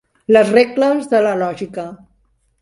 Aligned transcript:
Les 0.35 0.47
regles 0.55 1.11
de 1.11 1.19
la 1.27 1.35
lògica. 1.43 1.85